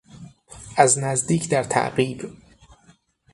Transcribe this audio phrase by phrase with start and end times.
[0.77, 2.37] از نزدیک در تعقیب